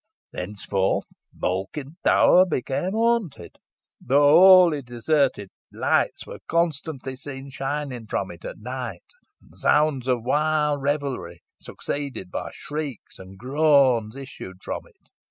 "Thenceforth, 0.31 1.05
Malkin 1.31 1.95
Tower 2.03 2.47
became 2.47 2.93
haunted. 2.93 3.57
Though 4.03 4.39
wholly 4.39 4.81
deserted, 4.81 5.49
lights 5.71 6.25
were 6.25 6.39
constantly 6.49 7.15
seen 7.15 7.51
shining 7.51 8.07
from 8.07 8.31
it 8.31 8.43
at 8.43 8.57
night, 8.57 9.03
and 9.43 9.59
sounds 9.59 10.07
of 10.07 10.23
wild 10.23 10.81
revelry, 10.81 11.41
succeeded 11.61 12.31
by 12.31 12.49
shrieks 12.51 13.19
and 13.19 13.37
groans, 13.37 14.15
issued 14.15 14.63
from 14.63 14.87
it. 14.87 14.97